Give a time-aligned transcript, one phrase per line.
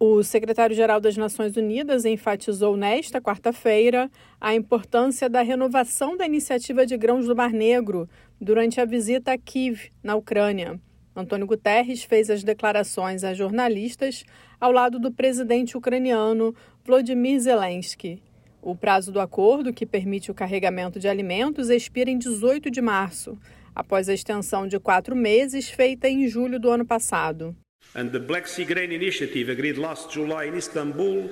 [0.00, 4.08] O secretário-geral das Nações Unidas enfatizou nesta quarta-feira
[4.40, 8.08] a importância da renovação da iniciativa de grãos do Mar Negro
[8.40, 10.80] durante a visita a Kiev, na Ucrânia.
[11.16, 14.22] Antônio Guterres fez as declarações a jornalistas
[14.60, 16.54] ao lado do presidente ucraniano
[16.84, 18.22] Volodymyr Zelensky.
[18.62, 23.36] O prazo do acordo, que permite o carregamento de alimentos, expira em 18 de março,
[23.74, 27.56] após a extensão de quatro meses feita em julho do ano passado.
[27.94, 31.30] And the Black Sea Grain Initiative agreed last July in Istanbul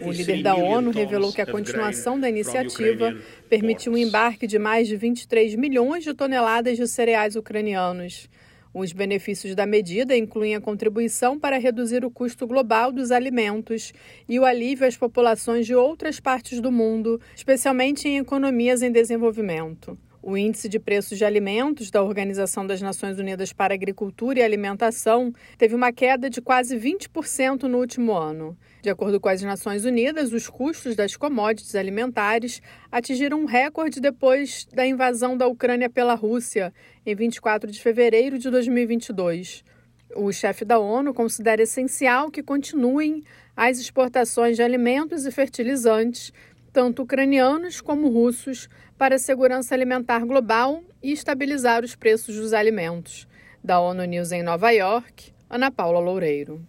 [0.00, 3.14] o líder da ONU revelou que a continuação da iniciativa
[3.50, 8.30] permitiu o embarque de mais de 23 milhões de toneladas de cereais ucranianos.
[8.72, 13.92] Os benefícios da medida incluem a contribuição para reduzir o custo global dos alimentos
[14.26, 19.98] e o alívio às populações de outras partes do mundo, especialmente em economias em desenvolvimento.
[20.24, 25.32] O índice de preços de alimentos da Organização das Nações Unidas para Agricultura e Alimentação
[25.58, 28.56] teve uma queda de quase 20% no último ano.
[28.80, 34.64] De acordo com as Nações Unidas, os custos das commodities alimentares atingiram um recorde depois
[34.72, 36.72] da invasão da Ucrânia pela Rússia,
[37.04, 39.64] em 24 de fevereiro de 2022.
[40.14, 43.24] O chefe da ONU considera essencial que continuem
[43.56, 46.32] as exportações de alimentos e fertilizantes
[46.72, 53.26] tanto ucranianos como russos, para a segurança alimentar global e estabilizar os preços dos alimentos.
[53.62, 56.66] Da ONU News em Nova York, Ana Paula Loureiro.